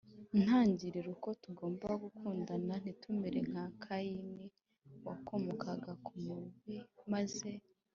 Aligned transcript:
ntangiriro 0.43 1.09
i 1.15 1.17
ko 1.23 1.29
tugomba 1.43 1.87
gukundana 2.03 2.73
Ntitumere 2.81 3.39
nka 3.49 3.65
Kayini 3.81 4.45
wakomokaga 5.05 5.91
ku 6.05 6.13
mubi 6.25 6.75
maze 7.13 7.49